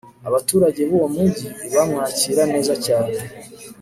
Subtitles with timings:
[0.27, 3.15] abaturage b'uwo mugi bamwakira neza cyane